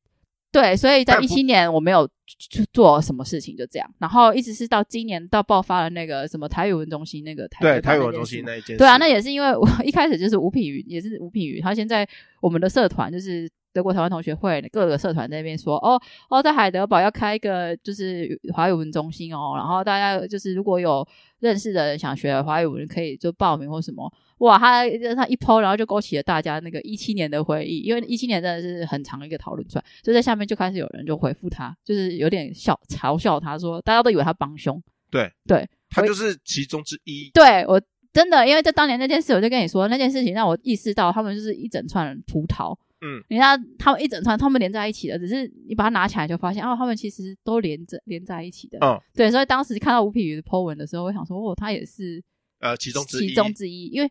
[0.52, 3.94] 对，所以在一七年我没有去做什么事情，就这样。
[3.98, 12.08] 然后一直是到今年到爆发了那个什么台语文中心那个台对台语文中心那一件，对啊，那也是因为我 一开始就是吴品瑜，也是吴品瑜，他现在
[12.40, 13.50] 我们的社团就是。
[13.78, 21.06] 德国台湾同学会各个社团在那边说，哦哦，在海德堡要开一个就是华语文中心哦，然后大家就是如果有
[21.38, 24.12] 认识的人想学华语文，可以就报名或什么。
[24.38, 24.82] 哇，他
[25.14, 37.30] 他一 po，然后就勾起了大家那个一七年的回忆，因为一七年真的是很长的一个讨论串，就在下面就开始有人就回复他，就是有点笑嘲笑他说，大家都以为他帮凶，对对，他就是其中之一。
[37.32, 37.80] 对我
[38.12, 42.76] 真的，因为在当年那件事，我就跟你说那件事情让我意识到他们就是一整串人图逃。
[43.00, 48.78] 嗯，你看他们一整串，他们连在一起的，只是你把它拿起来就发现，哦，他们其实都连着连在一起的。
[48.80, 52.20] 嗯，对，所以当时看到吴品瑜的 po 文的时候，我想说，哦，他也是
[52.58, 53.86] 呃其中之一，其中之一。
[53.86, 54.10] 因为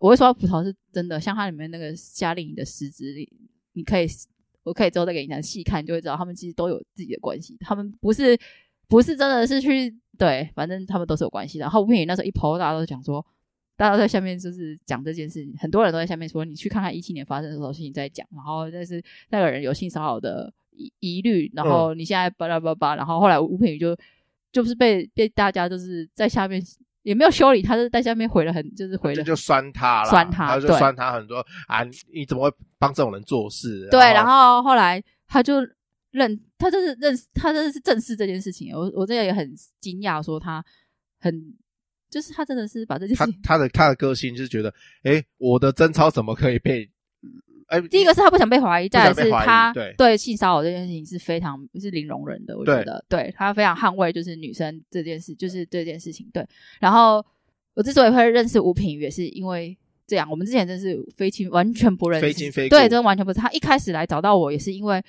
[0.00, 3.30] 我会说葡萄是真的，像它里面那个夏令营的师资里，
[3.74, 4.06] 你可以，
[4.62, 7.58] 我可以之后再给你讲细看，就会知道他们其实都有自己的关系。
[7.60, 8.38] 他们不是
[8.88, 11.62] 不是真的是去对，反正他们都是有关系的。
[11.64, 13.24] 然后吴品瑜那时候一 po，大家都讲说。
[13.78, 23.96] 大家在下面就是讲这件事情，很多人都在下面说，你去看看一七年发生的时候事情再讲，然后但是那个人有性骚扰的疑疑虑，然后你现在巴拉巴拉，然后后来吴品瑜就
[24.50, 26.60] 就是被被大家就是在下面
[27.02, 31.36] 也没有修理，他是在下面回了很就是回了就就酸他了，酸他，他就酸他很多
[31.68, 33.86] 啊，你怎么会帮这种人做事？
[33.92, 35.60] 对，然后后来他就
[36.10, 40.64] 认，他就是认，他真的是正视这件事情，我我这个也很惊讶，说他
[41.20, 41.54] 很。
[42.10, 46.88] 就是他真的是把这件事情，他他的他的个性就是觉得，哎，我的贞操怎么可以被？
[47.68, 52.56] 诶，第一个是他不想被怀疑，再来是他对性骚扰这件事情是非常是零容忍的。
[52.56, 56.26] 我觉得，对，对他非常捍卫就是女生这件事，就是这件事情。
[56.32, 56.42] 对，
[56.80, 57.22] 然后
[57.74, 60.26] 我之所以会认识吴品瑜，也是因为这样。
[60.30, 63.38] 我们之前真是非亲，完全不认识，非亲非故，对，真的完全不是。
[63.38, 65.04] 他一开始来找到我，也是因为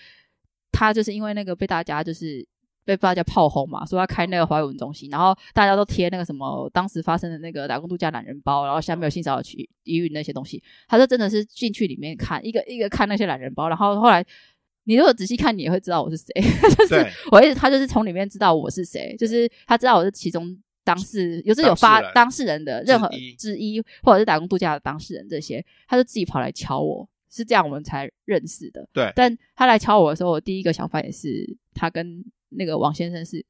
[0.70, 2.46] 他就是因为那个被大家就是。
[2.90, 14.26] 被大家炮轰嘛，说要开那个华语文中心，然后大家都贴那个什么当时发生的那个打工度假懒人包，然后下面有性骚扰区疑云那些东西，他就真的是进去里面看一个一个看那些懒人包，然后后来
[14.86, 16.26] 你如果仔细看，你也会知道我是谁。
[16.76, 28.90] 就是我一直他就是从里面知道我是谁，就是他知道我是其中当事，有是有发当事人的任何之一，或者是打工度假的当事人这些，他就自己跑来敲我，是这样我们才认识的。
[28.92, 33.44] 对，但他来敲我的时候，我第一个想法也是他跟那个王先生是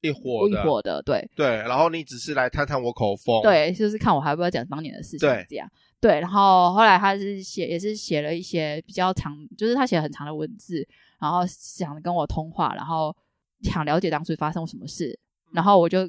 [0.00, 1.02] 一伙一伙的。
[1.02, 5.68] 对对，然后你只是来探探我口风，对，就是看我还要不要讲当年的事情，这样。
[6.00, 10.86] 对，然后后来他是写，也是写了一些比较长，就是他写了很长的文字，
[11.18, 13.14] 然后想跟我通话，然后
[13.62, 15.18] 想了解当初发生什么事，
[15.52, 16.00] 然后我就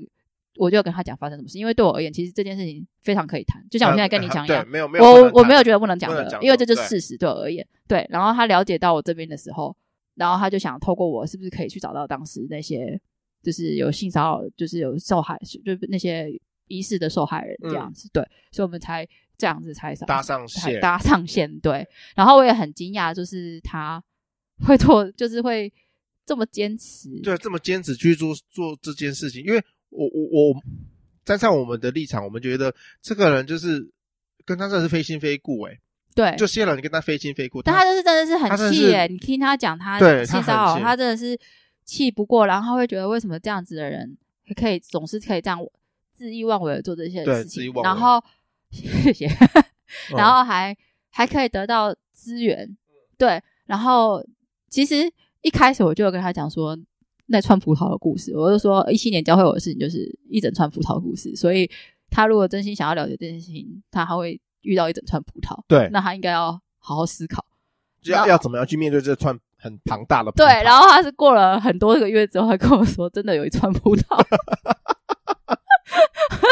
[0.57, 7.65] 我就跟他讲发生什么事，因为对我而言，其实这件事情非常可以谈，就像我现在跟你讲一样，嗯、没有没有，我我没有觉得不能讲的，讲因为这就是事实对我而言。
[7.87, 9.73] 对，然后他了解到我这边的时候，
[10.15, 12.99] 然后他就想透过我，是不是可以去找到当时那些
[13.43, 16.29] 就是有性骚扰，就是有受害，就是那些
[16.67, 19.07] 疑似的受害人这样子，嗯、对，所以我们才。
[19.37, 21.85] 这样子才搭上线，搭上线对。
[22.15, 24.01] 然后我也很惊讶，就是他
[24.65, 25.69] 会做，就是会
[26.25, 29.43] 这么坚持，对，这么坚持去做做这件事情。
[29.43, 30.61] 因为我我我
[31.25, 33.85] 站在我们的立场，我们觉得这个人就是
[34.45, 35.81] 跟他真的是非亲非故，诶
[36.15, 41.37] 对，就谢了你跟他非亲非故，但他就是真的是很气，耶你听他讲他性骚扰，他真的是
[41.83, 44.17] 气不过，然后他会觉得为什么这样子的人
[44.55, 45.59] 可以总是可以这样
[46.17, 48.23] 恣意妄为的做这些事情，然后。
[48.75, 49.29] 谢谢，
[50.17, 50.77] 然后还、嗯、
[51.09, 52.75] 还可以得到资源，
[53.17, 53.41] 对。
[53.67, 54.21] 然后
[54.69, 55.09] 其实
[55.43, 56.77] 一开始我就有跟他讲说
[57.27, 61.69] 那串葡萄的故事，我就说一七年教会我的事情就是一整串葡萄的故事，所以
[62.09, 65.89] 他如果真心想要了解这件事情，他还会遇到一整串葡萄，对。
[65.93, 67.45] 那他应该要好好思考，
[68.05, 70.45] 要要怎么样去面对这串很庞大的葡萄。
[70.45, 70.63] 对。
[70.63, 74.03] 然后他是过了很多个月之后，他跟我说真的有一串葡萄。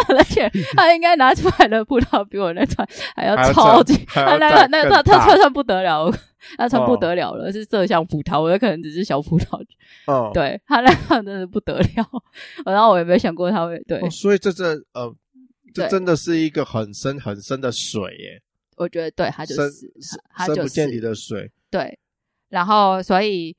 [0.09, 6.11] 而且他应该拿出来的葡萄比我那串还要超级，他那个那个他他串不得了，
[6.57, 9.59] 那串不得了了，是麝香葡萄，我有可能只是小葡萄。
[10.05, 11.85] 哦，对他那串真的不得了，
[12.65, 15.11] 然后我也没有想过他会对，所以这这呃，
[15.73, 18.41] 这真的是一个很深很深的水耶。
[18.77, 19.71] 我觉得对他就是
[20.45, 21.51] 深不见底的水。
[21.69, 21.97] 对，
[22.49, 23.55] 然后所以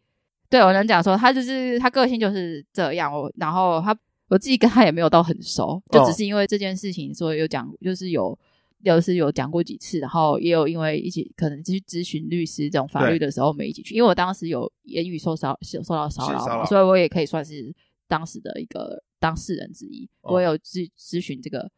[0.48, 3.96] 对我能讲说他就是他个性就是这样，我然后他。
[4.28, 8.36] 我自己跟他也没有到很熟， 就只是因为这件事情，所以有讲，就是有，
[8.82, 13.94] 就是有讲过几次，然后也有因为一起可能去咨询律师这种法律的时候，我们一起去。
[13.94, 17.72] 因为我当时有言语受骚，受到骚扰，所以我也可以算是
[18.08, 20.08] 当时的一个当事人之一。
[20.22, 21.70] 我有咨咨询这个。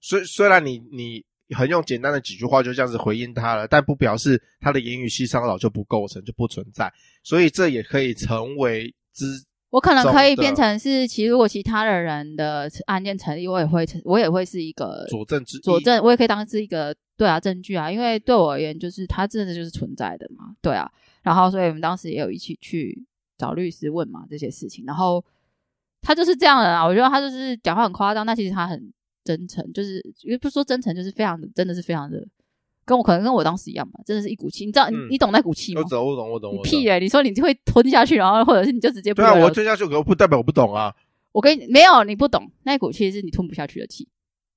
[0.00, 1.24] 虽虽然你你
[1.56, 9.26] 很用简单的几句话就这样子回应他了，但不表示他的言语性骚扰就不构成就不存在，所以这也可以成为之。
[9.70, 20.90] 我可能可以变成是，其实如果其他的人的案件成立，我也会成，我也会是一个佐证之佐证，我也可以当是一个对啊证据啊，因为对我而言，就是他真的就是存在的嘛，对啊。
[21.22, 23.06] 然后，所以我们当时也有一起去
[23.38, 25.24] 找律师问嘛这些事情，然后
[26.02, 28.92] 他就是这样的啊，我觉得他就是讲话很夸张，但其实他很
[29.24, 32.26] 真诚，就是也不是说真诚，就是非常的，真的是非常的。
[32.84, 35.82] 跟我可能跟我当时一样吧，真的是一股气，你知道，嗯、你你懂那股气吗？
[35.84, 36.54] 我懂，我懂，我懂。
[36.54, 40.92] 你屁哎、欸、你说你就会吞下去，然后或者是你就直接不对啊，我吞下去，可不代表我不懂啊。
[41.32, 44.08] 我跟你没有，你不懂那股气是你吞不下去的气，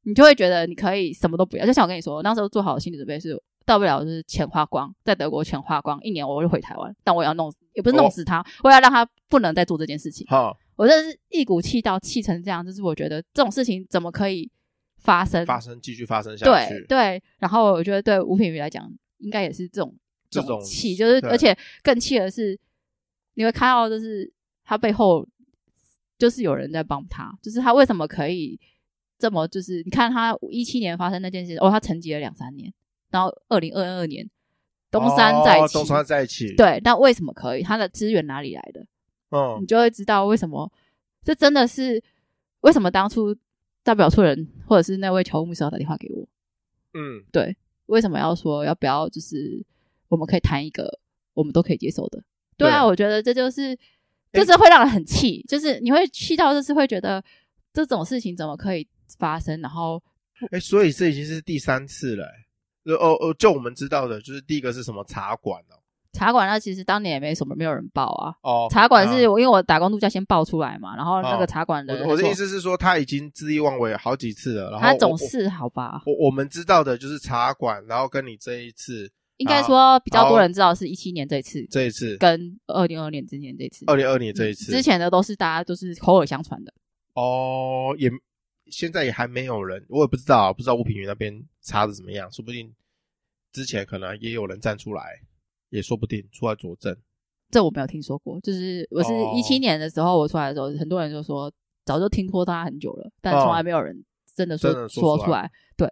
[0.04, 1.66] 你就会觉得你可以什么都不要。
[1.66, 10.26] 就像我跟你说，我那时候做好心理准备是，到不了就是钱花光，在德国钱花光，一年我就回台湾，但我要弄，也不是弄死他，哦、我要让他不能再做这件事情。
[10.28, 14.50] 好，我真的是一股气到气成这样，就是我觉得这种事情怎么可以
[14.98, 15.46] 发生？
[15.46, 16.74] 发生，继续发生下去。
[16.74, 18.92] 对对，然后我觉得对吴品瑜来讲。
[19.20, 19.96] 应该也是这种
[20.30, 22.60] 这种气，就是而且更气的是，
[23.36, 24.30] 你会看到就是
[24.66, 25.26] 他背后
[26.18, 28.60] 就是有人在帮他，就是他为什么可以
[29.18, 32.70] 这么就是你看他一七年发生那件事，哦，他沉寂了两三年，
[33.12, 34.30] 然后二零二二年
[34.92, 37.64] 东山再起，哦、东山再起，对，那为什么可以？
[37.64, 38.86] 他的资源哪里来的？
[39.34, 40.72] 嗯，你就会知道为什么
[41.24, 42.02] 这真的是
[42.62, 43.36] 为什么当初
[43.84, 46.28] 代表处人或者是那位侨务秘书要打电话给我？
[46.94, 47.58] 嗯，对。
[47.88, 49.10] 为什么要说要不要？
[49.10, 49.62] 就是
[50.08, 51.00] 我们可以谈一个
[51.34, 52.24] 我们都可以接受的。
[52.56, 53.78] 对啊，对我觉得这就是，
[54.32, 57.22] 就是会让人很气，欸、就是你会气到，就是会觉得
[57.74, 58.88] 这种事情怎么可以
[59.20, 59.60] 发生？
[59.60, 60.02] 然后，
[60.44, 62.94] 哎、欸，所以这已经是第三次了、欸。
[62.94, 65.76] 哦哦，就我们知道的，就是第一个是什么茶馆哦。
[66.14, 68.34] 茶馆那其实当年也没什么，没有人报啊。
[68.42, 72.06] 哦，茶馆是我因为我打工度假先报出来嘛，然后那个茶馆的、哦。
[72.10, 74.70] 我的意思是说，他已经恣意妄为好几次了。
[74.70, 76.04] 然后他总是好吧？
[76.06, 86.72] 我我们知道的就是茶馆，然后跟你这一次，应该说比较多人知道是一七年这一次，这一次跟二零二二年之前这一次，二零二二年这一次，之前的都是大家都是口耳相传的。
[87.16, 88.12] 哦，也
[88.68, 92.72] 现在也还没有人，我也不知道，不知道吴品云那边查的怎么样，说不定
[93.52, 95.20] 之前可能也有人站出来。
[95.74, 96.96] 也说不定出来佐证，
[97.50, 98.40] 这我没有听说过。
[98.42, 101.52] 就是我是一七年的时候我出来的时候，很多人就说
[101.84, 104.02] 早就听说他很久了，但从来没有人
[104.36, 105.52] 真的说真的说出来。
[105.76, 105.92] 对，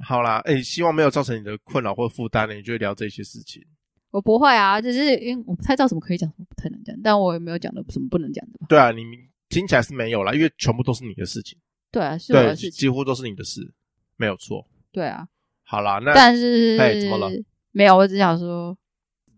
[0.00, 3.64] 好啦，哎、欸，希望没有造成你的困扰或负担呢，你就会聊这些事情。
[4.10, 8.66] 我不会啊，只是因为我不太知道什么可以讲，什么不太能讲，但我也没有讲的什么不能讲的吧？
[8.68, 9.02] 对啊，你
[9.48, 11.56] 听起来是没有啦，因为全部都是你的事情。
[11.92, 13.72] 对啊，是我的事情，几乎都是你的事，
[14.16, 14.66] 没有错。
[14.90, 15.28] 对啊，
[15.62, 17.30] 好啦，那但是哎，怎么了？
[17.72, 18.76] 没有，我只想说，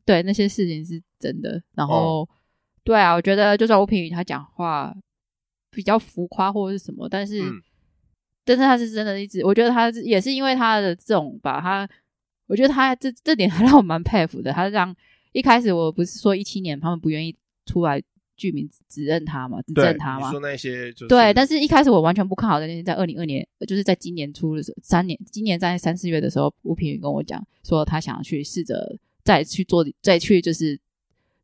[0.05, 1.63] 对那些事情是真的。
[1.75, 2.29] 然后，哦、
[2.85, 4.95] 对啊，我觉得就算吴品宇他讲话
[5.71, 7.63] 比较浮夸或者是什么，但是，嗯、
[8.45, 11.89] 但是他是真的一直，我觉得他也是因为他的这种吧他。
[12.49, 14.53] 我觉得他这这点还 让我蛮佩服的。
[14.53, 14.95] 他这样
[15.31, 17.35] 一开始我不是说一七年他们不愿意
[17.65, 18.03] 出来
[18.37, 20.31] 剧名指认他嘛，指证他嘛。
[20.31, 30.79] 说那些就是对，但是一开始我完全不看好的那些，在二零二年，就是在今年初的时候，三年，今年在三四月的时候，吴品宇跟我讲说他想要去试着再去做，再去就是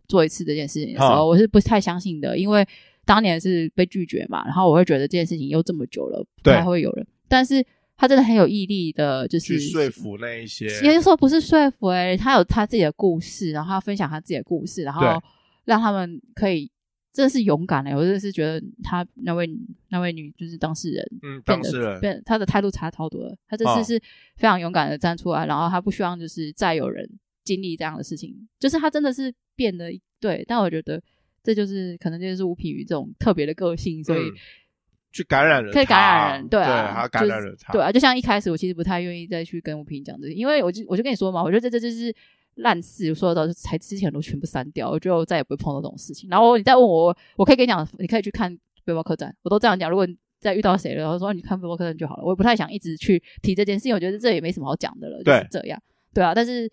[0.06, 2.66] 做一次这件事情的时候，我是不太相信的，因为
[3.04, 7.64] 当年是被拒绝嘛，然后我会觉得这件事情又这么久了，不太会有人，但是。
[8.00, 10.66] 他真的很有毅力的，就是去说服那一些。
[10.66, 15.20] 也就是说，不是说服哎、欸，他有他自己的故事，然后他分享他自己的故事，然后
[15.64, 16.70] 让他们可以，
[17.12, 19.50] 真的是勇敢诶、欸，我真的是觉得他那位
[19.88, 23.36] 那位女就是当事人，嗯，当事人变他的态度差超多了。
[23.48, 24.00] 他这次是
[24.36, 27.04] 非常勇敢的站出来，哦、然后他不希望就是再有人
[27.48, 29.90] 经历这样的事情，就是他真的是变得
[30.20, 30.44] 对。
[30.46, 31.02] 但我觉得
[31.42, 34.28] 这就是可能就是吴品瑜这种特别的个性，所以。
[34.28, 34.34] 嗯
[35.10, 42.14] 去感染人，可以感染人，对啊，他感染人，对啊，就像一开始我其实不太愿意再去跟吴品讲这些，因为我就我就跟你说嘛，我觉得这这就是
[42.56, 46.28] 烂事，我说的都是才之前都全部删掉，我就再也不会碰到这种事情。
[46.28, 49.88] 然后你再问我，我可以跟你讲，你可以去看背包客栈，我都这样讲。
[49.88, 55.82] 如果你再遇到谁了，然后说你看背包客栈就好了，我也不太想一直去提这件事情，我觉得这也没什么好讲的了，就是这样，
[56.12, 56.34] 对啊。
[56.34, 56.70] 但是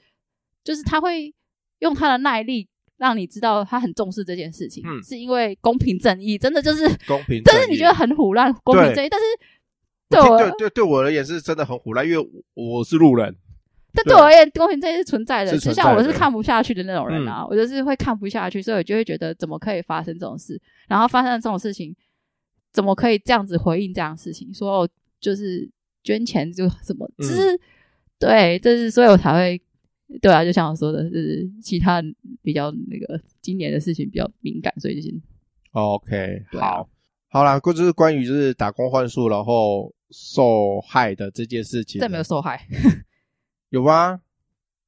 [0.66, 1.34] 就是他会
[1.80, 2.68] 用他的耐力。
[2.98, 7.42] 让你知道他很重视这件事情，嗯，是因为公平正义，真的就是公平。
[7.44, 9.26] 但是你觉得很唬烂，公平正义，但是
[10.10, 13.36] 对我对对对我而言是真的很胡乱，因为我是路人。
[13.94, 20.58] 但对我而言，公平正义是存在的，就像我是看不下去的那种人啊，我就是会看不下去，所以我就会觉得怎么可以发生这种事，
[20.88, 21.94] 然后发生这种事情，
[22.72, 24.88] 怎么可以这样子回应这样的事情，说
[25.20, 25.70] 就是
[26.02, 27.60] 捐钱就什么，就是
[28.18, 29.62] 对，这是所以我才会。
[30.22, 32.02] 对啊，就像我说的，就是其他
[32.44, 35.22] 比较那个今年的事情比较敏感，所以就先。
[35.72, 36.88] OK，好，
[37.30, 42.00] 好啦，就是关于就是打工换宿然后受害的这件事情。
[42.00, 42.68] 这没有受害，
[43.70, 44.22] 有吗？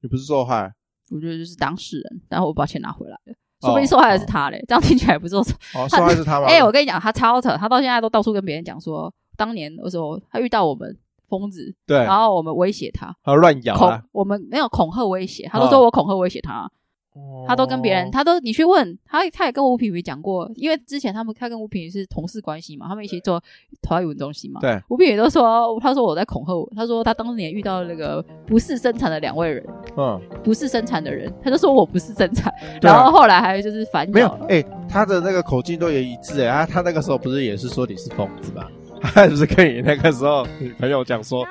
[0.00, 0.72] 你不是受害？
[1.10, 4.64] 我觉得就是当事人，然后我把钱拿回来了，说不定受害的是他嘞。
[4.68, 5.40] 这样听起来不是说
[5.74, 6.46] 哦，受害是他吗？
[6.46, 10.96] 哎，我跟你讲，他超扯，他到现在都到处跟别人讲说，当年的时候他遇到我们。
[11.28, 16.70] 疯子，对，然后我们威胁他，他乱咬，恐我们没有恐吓威胁，他都说我恐吓威胁他，
[17.14, 23.38] 哦、他都跟别人，他都你去问他，他也跟吴品瑜讲过，因为之前他们他跟吴品瑜是同事关系嘛，他们一起做
[23.82, 29.66] 台湾语文中心嘛，对，吴品瑜都说，他说我在恐吓我，他说他当年遇到那个不是生产的两位人，
[29.96, 38.70] 嗯，不是生产的人，他就说我不是生产，然后后来还有就是反咬，没有，哎、欸，他的那个口径都也一致，哎，他他那个时候不是也是说你是疯子吧？
[39.14, 41.44] 他不是跟你那个时候女朋友讲说，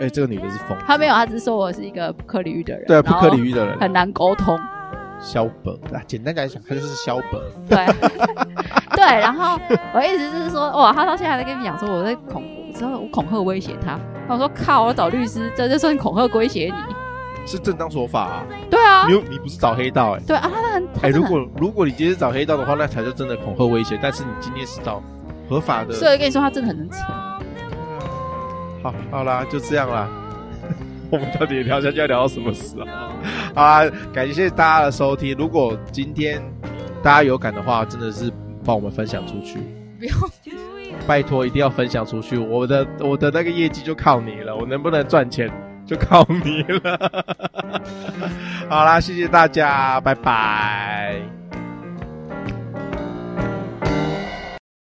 [0.00, 0.84] 欸，这个女的是疯子。
[0.86, 2.84] 他没有，他只是说我是一个不可理喻的人。
[2.86, 4.58] 对，不可理喻的人，很难沟通。
[5.20, 7.40] 萧本啊，简单讲讲，他就是萧本。
[7.68, 7.86] 对，
[8.94, 9.04] 对。
[9.04, 9.58] 然后
[9.92, 13.98] 我意思就是说，哇，他到现在还在跟你讲说我在恐，之后我恐吓威胁他。
[14.28, 18.46] 我说靠，我找律师，这就算恐吓威胁你，是正当说法啊。
[18.70, 20.24] 对啊，你你不是找黑道哎、欸？
[20.26, 23.98] 对啊，他很哎、欸，如果如果你今天是找黑道的话，那才是真的恐吓威胁。
[24.00, 25.02] 但是你今天是找。
[25.48, 26.96] 合法的，所以跟你说，他真的很能扯。
[28.82, 30.08] 好，好啦，就这样啦。
[31.10, 32.86] 我们到底聊下去要聊到什么时候？
[33.54, 35.34] 好啦，感谢大家的收听。
[35.36, 36.42] 如果今天
[37.02, 38.30] 大家有感的话，真的是
[38.64, 39.58] 帮我们分享出去。
[39.98, 40.14] 不要，
[41.06, 42.36] 拜托，一定要分享出去。
[42.36, 45.50] 我的我的那个业绩就靠你了，我能不能赚钱
[45.86, 46.98] 就靠你了。
[48.68, 51.16] 好啦，谢谢大家，拜拜。